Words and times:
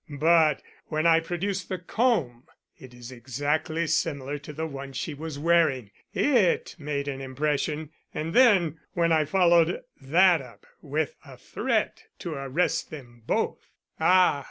But 0.17 0.63
when 0.87 1.05
I 1.05 1.19
produced 1.19 1.69
the 1.69 1.77
comb 1.77 2.45
it 2.75 2.91
is 2.91 3.11
exactly 3.11 3.85
similar 3.85 4.39
to 4.39 4.51
the 4.51 4.65
one 4.65 4.93
she 4.93 5.13
was 5.13 5.37
wearing 5.37 5.91
it 6.11 6.75
made 6.79 7.07
an 7.07 7.21
impression, 7.21 7.91
and 8.11 8.33
then 8.33 8.79
when 8.93 9.11
I 9.11 9.25
followed 9.25 9.83
that 10.01 10.41
up 10.41 10.65
with 10.81 11.15
a 11.23 11.37
threat 11.37 12.05
to 12.17 12.33
arrest 12.33 12.89
them 12.89 13.21
both" 13.27 13.69
"Ah!" 13.99 14.39